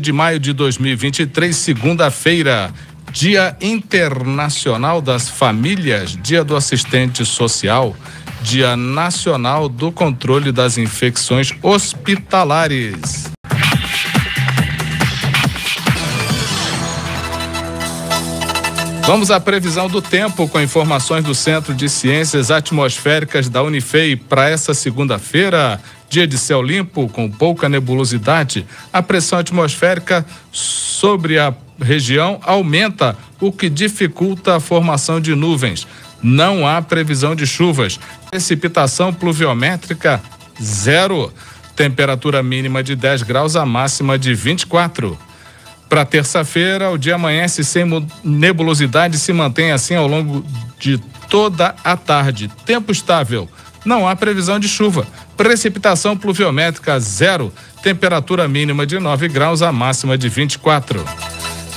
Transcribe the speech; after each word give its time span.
de 0.00 0.12
maio 0.12 0.38
de 0.38 0.52
2023, 0.52 1.54
segunda-feira, 1.54 2.72
Dia 3.12 3.56
Internacional 3.60 5.02
das 5.02 5.28
Famílias, 5.28 6.16
Dia 6.22 6.42
do 6.42 6.56
Assistente 6.56 7.24
Social, 7.24 7.94
Dia 8.42 8.76
Nacional 8.76 9.68
do 9.68 9.92
Controle 9.92 10.50
das 10.50 10.78
Infecções 10.78 11.52
Hospitalares. 11.62 13.32
Vamos 19.04 19.30
à 19.30 19.40
previsão 19.40 19.88
do 19.88 20.00
tempo 20.00 20.48
com 20.48 20.60
informações 20.60 21.24
do 21.24 21.34
Centro 21.34 21.74
de 21.74 21.88
Ciências 21.88 22.50
Atmosféricas 22.50 23.48
da 23.48 23.62
Unifei 23.62 24.16
para 24.16 24.48
essa 24.48 24.72
segunda-feira. 24.72 25.80
Dia 26.12 26.26
de 26.26 26.36
céu 26.36 26.60
limpo, 26.60 27.08
com 27.08 27.26
pouca 27.26 27.70
nebulosidade. 27.70 28.66
A 28.92 29.02
pressão 29.02 29.38
atmosférica 29.38 30.26
sobre 30.52 31.38
a 31.38 31.54
região 31.80 32.38
aumenta, 32.42 33.16
o 33.40 33.50
que 33.50 33.70
dificulta 33.70 34.56
a 34.56 34.60
formação 34.60 35.18
de 35.22 35.34
nuvens. 35.34 35.86
Não 36.22 36.68
há 36.68 36.82
previsão 36.82 37.34
de 37.34 37.46
chuvas. 37.46 37.98
Precipitação 38.30 39.10
pluviométrica 39.10 40.22
zero. 40.62 41.32
Temperatura 41.74 42.42
mínima 42.42 42.82
de 42.82 42.94
10 42.94 43.22
graus, 43.22 43.56
a 43.56 43.64
máxima 43.64 44.18
de 44.18 44.34
24. 44.34 45.18
Para 45.88 46.04
terça-feira, 46.04 46.90
o 46.90 46.98
dia 46.98 47.14
amanhece 47.14 47.64
sem 47.64 47.84
nebulosidade 48.22 49.16
e 49.16 49.18
se 49.18 49.32
mantém 49.32 49.72
assim 49.72 49.94
ao 49.94 50.06
longo 50.06 50.44
de 50.78 50.98
toda 51.30 51.74
a 51.82 51.96
tarde. 51.96 52.52
Tempo 52.66 52.92
estável. 52.92 53.48
Não 53.82 54.06
há 54.06 54.14
previsão 54.14 54.60
de 54.60 54.68
chuva. 54.68 55.06
Precipitação 55.42 56.16
pluviométrica 56.16 57.00
zero. 57.00 57.52
Temperatura 57.82 58.46
mínima 58.46 58.86
de 58.86 59.00
9 59.00 59.26
graus, 59.26 59.60
a 59.60 59.72
máxima 59.72 60.16
de 60.16 60.28
24. 60.28 61.04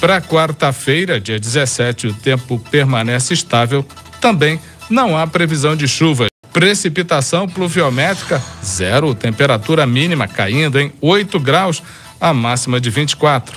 Para 0.00 0.20
quarta-feira, 0.20 1.20
dia 1.20 1.38
17, 1.38 2.08
o 2.08 2.12
tempo 2.12 2.58
permanece 2.72 3.32
estável. 3.32 3.86
Também 4.20 4.60
não 4.90 5.16
há 5.16 5.28
previsão 5.28 5.76
de 5.76 5.86
chuvas. 5.86 6.26
Precipitação 6.52 7.48
pluviométrica 7.48 8.42
zero. 8.64 9.14
Temperatura 9.14 9.86
mínima 9.86 10.26
caindo 10.26 10.80
em 10.80 10.92
8 11.00 11.38
graus, 11.38 11.84
a 12.20 12.34
máxima 12.34 12.80
de 12.80 12.90
24. 12.90 13.56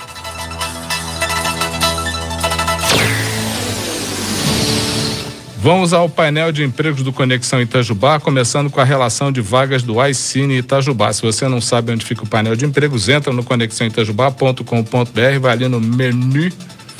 Vamos 5.66 5.92
ao 5.92 6.08
painel 6.08 6.52
de 6.52 6.62
empregos 6.62 7.02
do 7.02 7.12
Conexão 7.12 7.60
Itajubá, 7.60 8.20
começando 8.20 8.70
com 8.70 8.80
a 8.80 8.84
relação 8.84 9.32
de 9.32 9.40
vagas 9.40 9.82
do 9.82 9.96
iCine 10.06 10.58
Itajubá. 10.58 11.12
Se 11.12 11.22
você 11.22 11.48
não 11.48 11.60
sabe 11.60 11.90
onde 11.90 12.06
fica 12.06 12.22
o 12.22 12.26
painel 12.28 12.54
de 12.54 12.64
empregos, 12.64 13.08
entra 13.08 13.32
no 13.32 13.42
conexãoitajubá.com.br, 13.42 15.40
vai 15.40 15.52
ali 15.52 15.66
no 15.66 15.80
menu 15.80 16.52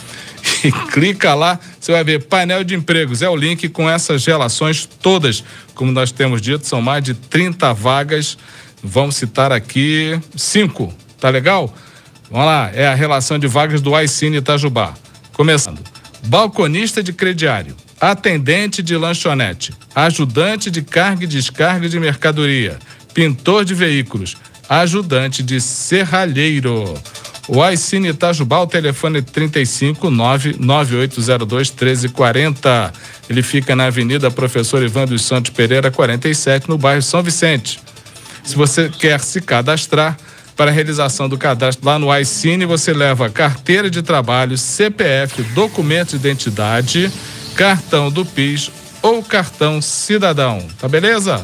e 0.65 0.73
clica 0.91 1.33
lá, 1.33 1.61
você 1.79 1.93
vai 1.93 2.03
ver 2.03 2.25
painel 2.25 2.65
de 2.65 2.75
empregos. 2.75 3.23
É 3.23 3.31
o 3.31 3.37
link 3.37 3.69
com 3.69 3.89
essas 3.89 4.27
relações 4.27 4.85
todas. 4.85 5.45
Como 5.73 5.93
nós 5.93 6.11
temos 6.11 6.43
dito, 6.43 6.67
são 6.67 6.83
mais 6.83 7.05
de 7.05 7.15
30 7.15 7.73
vagas. 7.73 8.37
Vamos 8.83 9.15
citar 9.15 9.53
aqui 9.53 10.21
cinco. 10.35 10.93
Tá 11.21 11.31
legal? 11.31 11.73
Vamos 12.29 12.47
lá, 12.47 12.73
é 12.75 12.89
a 12.89 12.97
relação 12.97 13.39
de 13.39 13.47
vagas 13.47 13.81
do 13.81 13.97
iCine 14.01 14.39
Itajubá. 14.39 14.93
Começando. 15.35 15.79
Balconista 16.25 17.01
de 17.01 17.13
crediário 17.13 17.86
atendente 18.01 18.83
de 18.83 18.97
lanchonete, 18.97 19.75
ajudante 19.95 20.71
de 20.71 20.81
carga 20.83 21.25
e 21.25 21.27
descarga 21.27 21.89
de 21.89 21.99
mercadoria, 21.99 22.79
pintor 23.15 23.65
de 23.65 23.75
veículos, 23.75 24.37
ajudante 24.69 25.43
de 25.43 25.59
serralheiro. 25.61 26.95
O 27.49 27.63
Aicine 27.63 28.09
Itajubá, 28.09 28.61
o 28.61 28.67
telefone 28.67 29.23
3599802 29.23 31.71
1340. 31.71 32.93
Ele 33.31 33.43
fica 33.43 33.77
na 33.77 33.87
Avenida 33.87 34.33
Professor 34.33 34.83
Ivan 34.83 35.07
dos 35.07 35.23
Santos 35.23 35.53
Pereira, 35.53 35.89
47, 35.91 36.69
no 36.69 36.77
bairro 36.77 37.03
São 37.03 37.23
Vicente. 37.23 37.81
Se 38.43 38.57
você 38.57 38.89
quer 38.89 39.21
se 39.21 39.41
cadastrar 39.41 40.19
para 40.57 40.73
a 40.73 40.75
realização 40.75 41.29
do 41.29 41.39
cadastro 41.39 41.87
lá 41.87 41.97
no 41.99 42.11
Aicine, 42.11 42.65
você 42.65 42.93
leva 42.93 43.31
carteira 43.31 43.89
de 43.89 44.03
trabalho, 44.03 44.59
CPF, 44.59 45.43
documento 45.55 46.11
de 46.11 46.17
identidade 46.17 47.13
cartão 47.57 48.11
do 48.11 48.25
PIS 48.25 48.71
ou 49.01 49.23
cartão 49.23 49.81
cidadão. 49.81 50.63
Tá 50.79 50.87
beleza? 50.87 51.43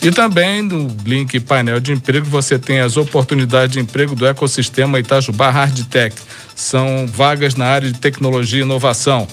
E 0.00 0.10
também 0.12 0.62
no 0.62 0.86
link 1.04 1.40
painel 1.40 1.80
de 1.80 1.92
emprego 1.92 2.26
você 2.26 2.58
tem 2.58 2.78
as 2.78 2.96
oportunidades 2.96 3.72
de 3.72 3.80
emprego 3.80 4.14
do 4.14 4.26
ecossistema 4.26 5.00
Itajubá 5.00 5.50
Hardtech. 5.50 6.14
São 6.54 7.06
vagas 7.06 7.56
na 7.56 7.66
área 7.66 7.90
de 7.90 7.98
tecnologia 7.98 8.60
e 8.60 8.62
inovação. 8.62 9.26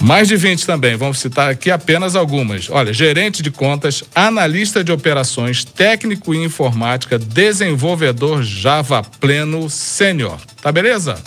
Mais 0.00 0.28
de 0.28 0.36
20 0.36 0.64
também, 0.64 0.94
vamos 0.96 1.18
citar 1.18 1.50
aqui 1.50 1.70
apenas 1.70 2.14
algumas. 2.14 2.68
Olha, 2.70 2.92
gerente 2.92 3.42
de 3.42 3.50
contas, 3.50 4.04
analista 4.14 4.84
de 4.84 4.92
operações, 4.92 5.64
técnico 5.64 6.34
em 6.34 6.44
informática, 6.44 7.18
desenvolvedor 7.18 8.42
Java 8.42 9.02
pleno 9.02 9.68
sênior. 9.68 10.38
Tá 10.62 10.70
beleza? 10.70 11.20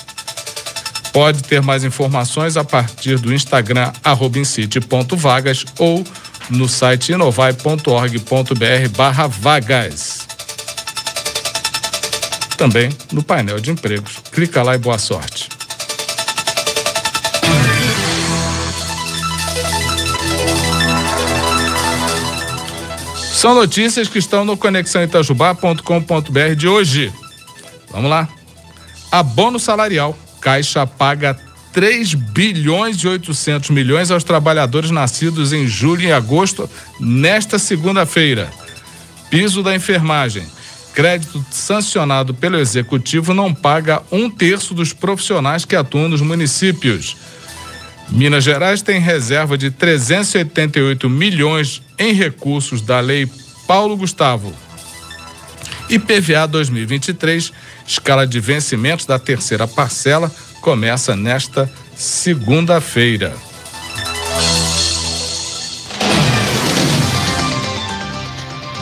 Pode 1.11 1.43
ter 1.43 1.61
mais 1.61 1.83
informações 1.83 2.55
a 2.55 2.63
partir 2.63 3.19
do 3.19 3.33
Instagram 3.33 3.91
@incite.vagas 4.35 5.65
ou 5.77 6.03
no 6.49 6.69
site 6.69 7.11
inovai.org.br 7.11 8.89
barra 8.95 9.27
vagas. 9.27 10.25
Também 12.57 12.89
no 13.11 13.23
painel 13.23 13.59
de 13.59 13.71
empregos. 13.71 14.19
Clica 14.31 14.63
lá 14.63 14.75
e 14.75 14.77
boa 14.77 14.97
sorte. 14.97 15.49
São 23.33 23.55
notícias 23.55 24.07
que 24.07 24.19
estão 24.19 24.45
no 24.45 24.55
conexãoitajubá.com.br 24.55 26.55
de 26.55 26.67
hoje. 26.67 27.11
Vamos 27.89 28.09
lá. 28.09 28.29
Abono 29.11 29.59
salarial 29.59 30.15
Caixa 30.41 30.85
paga 30.87 31.37
3 31.71 32.15
bilhões 32.15 32.97
e 32.97 33.07
800 33.07 33.69
milhões 33.69 34.11
aos 34.11 34.23
trabalhadores 34.23 34.91
nascidos 34.91 35.53
em 35.53 35.67
julho 35.67 36.01
e 36.01 36.11
agosto 36.11 36.69
nesta 36.99 37.57
segunda-feira. 37.57 38.51
Piso 39.29 39.63
da 39.63 39.73
enfermagem. 39.73 40.45
Crédito 40.93 41.45
sancionado 41.49 42.33
pelo 42.33 42.57
executivo 42.57 43.33
não 43.33 43.53
paga 43.53 44.01
um 44.11 44.29
terço 44.29 44.73
dos 44.73 44.91
profissionais 44.91 45.63
que 45.63 45.75
atuam 45.75 46.09
nos 46.09 46.19
municípios. 46.19 47.15
Minas 48.09 48.43
Gerais 48.43 48.81
tem 48.81 48.99
reserva 48.99 49.57
de 49.57 49.71
388 49.71 51.09
milhões 51.09 51.81
em 51.97 52.13
recursos 52.13 52.81
da 52.81 52.99
Lei 52.99 53.25
Paulo 53.65 53.95
Gustavo. 53.95 54.53
IPVA 55.89 56.45
2023 56.47 57.53
Escala 57.91 58.25
de 58.25 58.39
vencimentos 58.39 59.05
da 59.05 59.19
terceira 59.19 59.67
parcela 59.67 60.31
começa 60.61 61.13
nesta 61.13 61.69
segunda-feira. 61.93 63.35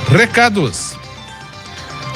Recados. 0.10 0.96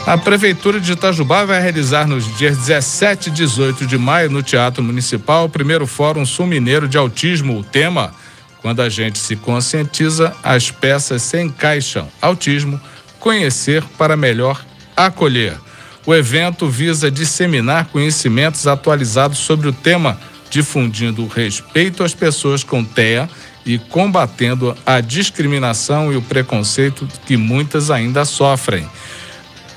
A 0.05 0.19
Prefeitura 0.19 0.79
de 0.79 0.91
Itajubá 0.91 1.45
vai 1.45 1.59
realizar 1.59 2.07
nos 2.07 2.31
dias 2.37 2.57
17 2.57 3.29
e 3.29 3.31
18 3.31 3.87
de 3.87 3.97
maio, 3.97 4.29
no 4.29 4.43
Teatro 4.43 4.83
Municipal, 4.83 5.45
o 5.45 5.49
primeiro 5.49 5.87
Fórum 5.87 6.23
Sul 6.23 6.45
Mineiro 6.45 6.87
de 6.87 6.99
Autismo. 6.99 7.57
O 7.57 7.63
tema, 7.63 8.13
quando 8.61 8.83
a 8.83 8.89
gente 8.89 9.17
se 9.17 9.35
conscientiza, 9.35 10.31
as 10.43 10.69
peças 10.69 11.23
se 11.23 11.41
encaixam. 11.41 12.07
Autismo, 12.21 12.79
conhecer 13.19 13.83
para 13.97 14.15
melhor 14.15 14.63
acolher. 14.95 15.57
O 16.05 16.13
evento 16.13 16.67
visa 16.67 17.09
disseminar 17.09 17.85
conhecimentos 17.85 18.67
atualizados 18.67 19.37
sobre 19.37 19.69
o 19.69 19.73
tema, 19.73 20.19
difundindo 20.49 21.23
o 21.23 21.27
respeito 21.27 22.03
às 22.03 22.13
pessoas 22.13 22.61
com 22.61 22.83
TEA 22.83 23.29
e 23.65 23.77
combatendo 23.77 24.75
a 24.85 24.99
discriminação 24.99 26.11
e 26.11 26.17
o 26.17 26.21
preconceito 26.21 27.07
que 27.25 27.37
muitas 27.37 27.89
ainda 27.89 28.25
sofrem. 28.25 28.85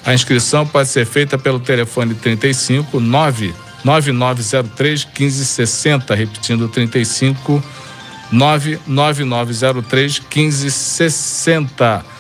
A 0.05 0.13
inscrição 0.13 0.67
pode 0.67 0.89
ser 0.89 1.07
feita 1.07 1.39
pelo 1.39 1.61
telefone 1.61 2.15
35 2.15 2.99
99903 2.99 5.05
1560, 5.05 6.15
repetindo 6.15 6.69
35 6.69 7.63
99903 8.33 10.19
1560 10.19 12.16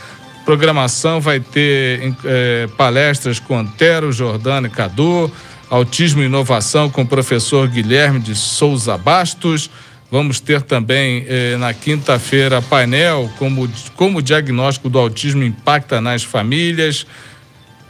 Programação 0.46 1.20
vai 1.20 1.40
ter 1.40 2.14
é, 2.25 2.69
palestras 2.76 3.40
com 3.40 3.58
Antero, 3.58 4.12
Jordano 4.12 4.69
e 4.69 4.70
Cadu, 4.70 5.28
Autismo 5.69 6.22
e 6.22 6.26
Inovação 6.26 6.88
com 6.88 7.02
o 7.02 7.06
professor 7.06 7.66
Guilherme 7.66 8.20
de 8.20 8.37
Souza 8.37 8.96
Bastos. 8.96 9.69
Vamos 10.08 10.38
ter 10.38 10.62
também 10.62 11.26
eh, 11.26 11.56
na 11.58 11.75
quinta-feira 11.75 12.62
painel 12.62 13.28
como, 13.40 13.69
como 13.96 14.19
o 14.19 14.22
diagnóstico 14.22 14.88
do 14.88 15.00
autismo 15.00 15.43
impacta 15.43 16.00
nas 16.00 16.22
famílias, 16.22 17.04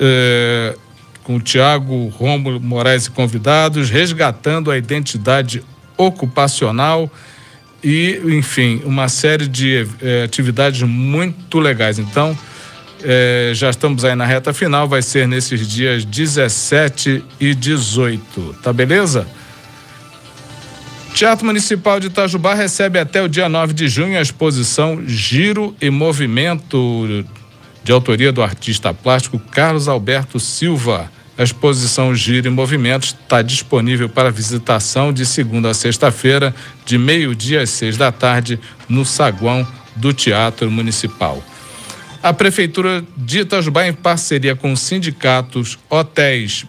eh, 0.01 0.75
com 1.23 1.37
o 1.37 1.41
Tiago 1.41 2.09
Romulo 2.09 2.59
Moraes 2.59 3.05
e 3.05 3.11
convidados, 3.11 3.91
resgatando 3.91 4.71
a 4.71 4.79
identidade 4.79 5.63
ocupacional 5.99 7.11
e, 7.89 8.21
enfim, 8.37 8.83
uma 8.85 9.09
série 9.09 9.47
de 9.47 9.87
eh, 10.03 10.25
atividades 10.25 10.83
muito 10.83 11.61
legais. 11.61 12.01
Então, 12.01 12.37
eh, 13.01 13.53
já 13.55 13.71
estamos 13.71 14.05
aí 14.05 14.17
na 14.17 14.27
reta 14.27 14.53
final, 14.53 14.89
vai 14.89 15.03
ser 15.03 15.29
nesses 15.29 15.69
dias 15.69 16.05
17 16.05 17.23
e 17.39 17.55
18, 17.55 18.57
tá 18.61 18.73
beleza? 18.73 19.25
Teatro 21.15 21.47
Municipal 21.47 22.01
de 22.01 22.09
Itajubá 22.09 22.55
recebe 22.55 22.99
até 22.99 23.23
o 23.23 23.29
dia 23.29 23.49
9 23.49 23.73
de 23.73 23.87
junho 23.87 24.19
a 24.19 24.21
exposição 24.21 25.05
Giro 25.07 25.73
e 25.81 25.89
Movimento, 25.89 27.25
de 27.85 27.93
autoria 27.93 28.33
do 28.33 28.43
artista 28.43 28.93
plástico 28.93 29.39
Carlos 29.39 29.87
Alberto 29.87 30.41
Silva. 30.41 31.09
A 31.39 31.43
exposição 31.43 32.15
Giro 32.15 32.47
e 32.47 32.51
Movimento 32.51 33.05
está 33.05 33.43
disponível 33.43 34.09
para 34.09 34.31
visitação 34.31 35.13
de 35.13 35.27
segunda 35.27 35.71
a 35.71 35.75
sexta-feira, 35.75 36.55
de 36.87 36.97
meio-dia 36.97 37.61
às 37.61 37.71
seis 37.71 37.97
da 37.97 38.11
tarde, 38.11 38.59
no 38.89 39.05
saguão 39.05 39.67
do 39.95 40.15
Teatro 40.15 40.71
Municipal. 40.71 41.43
A 42.23 42.33
Prefeitura 42.33 43.05
de 43.17 43.41
Itajubá, 43.41 43.87
em 43.87 43.93
parceria 43.93 44.57
com 44.57 44.75
sindicatos, 44.75 45.79
hotéis, 45.91 46.65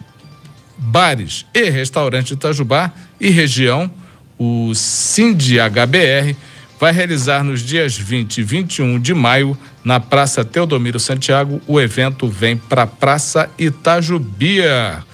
bares 0.76 1.46
e 1.54 1.70
restaurantes 1.70 2.28
de 2.28 2.34
Itajubá 2.34 2.92
e 3.18 3.30
região, 3.30 3.90
o 4.38 4.72
HBR 4.74 6.36
vai 6.78 6.92
realizar 6.92 7.42
nos 7.42 7.60
dias 7.60 7.96
20 7.96 8.38
e 8.38 8.42
21 8.42 9.00
de 9.00 9.12
maio, 9.12 9.58
na 9.84 9.98
Praça 9.98 10.44
Teodomiro 10.44 11.00
Santiago, 11.00 11.60
o 11.66 11.80
evento 11.80 12.28
Vem 12.28 12.56
para 12.56 12.86
Praça 12.86 13.50
Itajubia. 13.58 15.04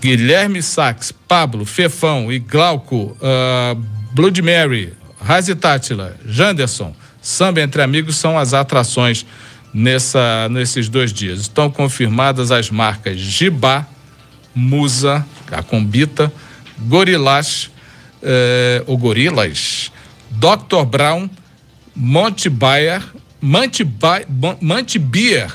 Guilherme 0.00 0.62
Sachs, 0.62 1.12
Pablo, 1.12 1.64
Fefão 1.64 2.32
e 2.32 2.38
Glauco, 2.38 3.16
uh, 3.20 3.74
Blood 4.12 4.42
Mary, 4.42 4.92
Razi 5.20 5.54
Tátila, 5.54 6.16
Janderson, 6.26 6.94
Samba 7.20 7.60
Entre 7.60 7.80
Amigos 7.80 8.16
são 8.16 8.36
as 8.36 8.52
atrações 8.52 9.24
nessa, 9.72 10.48
nesses 10.50 10.88
dois 10.88 11.12
dias. 11.12 11.40
Estão 11.40 11.70
confirmadas 11.70 12.50
as 12.50 12.68
marcas 12.68 13.18
Gibá, 13.18 13.86
Musa, 14.54 15.24
a 15.50 15.62
Combita, 15.62 16.32
Gorilás, 16.80 17.70
eh, 18.22 18.82
o 18.86 18.96
Gorilas, 18.96 19.81
Dr. 20.42 20.84
Brown, 20.84 21.30
Monte 21.94 22.48
Bayer, 22.48 23.00
Monte, 23.40 23.86
Monte 24.60 24.98
Beer 24.98 25.52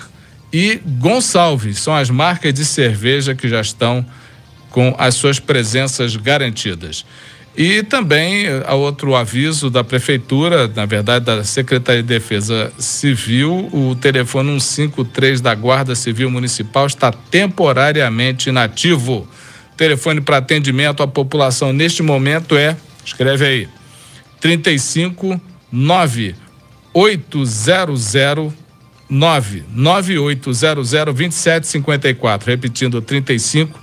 e 0.53 0.79
Gonçalves 0.85 1.79
são 1.79 1.93
as 1.93 2.09
marcas 2.09 2.53
de 2.53 2.63
cerveja 2.63 3.35
que 3.35 3.49
já 3.49 3.59
estão 3.59 4.05
com 4.69 4.95
as 4.97 5.15
suas 5.15 5.41
presenças 5.41 6.15
garantidas. 6.15 7.05
E 7.57 7.83
também 7.83 8.45
há 8.65 8.75
outro 8.75 9.13
aviso 9.13 9.69
da 9.69 9.83
Prefeitura, 9.83 10.71
na 10.73 10.85
verdade 10.85 11.25
da 11.25 11.43
Secretaria 11.43 12.01
de 12.01 12.07
Defesa 12.07 12.71
Civil, 12.77 13.67
o 13.73 13.93
telefone 13.93 14.61
153 14.61 15.41
da 15.41 15.53
Guarda 15.53 15.95
Civil 15.95 16.29
Municipal 16.29 16.87
está 16.87 17.11
temporariamente 17.11 18.47
inativo 18.47 19.27
telefone 19.75 20.21
para 20.21 20.37
atendimento 20.37 21.03
à 21.03 21.07
população 21.07 21.73
neste 21.73 22.01
momento 22.01 22.55
é, 22.55 22.75
escreve 23.05 23.45
aí, 23.45 23.76
35 24.39 25.41
9 25.71 26.35
800 26.93 28.15
9 29.09 29.63
9800 29.69 30.91
2754. 30.91 32.47
Repetindo, 32.49 33.01
35 33.01 33.79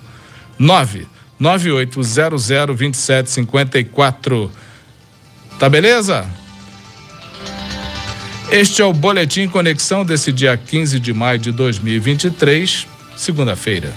9 0.59 1.06
9800 1.39 2.47
2754. 2.77 4.51
Tá 5.59 5.69
beleza? 5.69 6.27
Este 8.51 8.83
é 8.83 8.85
o 8.85 8.93
Boletim 8.93 9.49
Conexão 9.49 10.05
desse 10.05 10.31
dia 10.31 10.56
15 10.56 11.01
de 11.01 11.12
maio 11.12 11.39
de 11.39 11.51
2023, 11.51 12.87
segunda-feira 13.17 13.93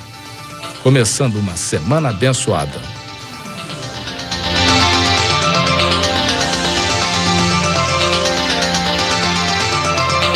começando 0.88 1.36
uma 1.36 1.58
semana 1.58 2.12
abençoada. 2.12 2.97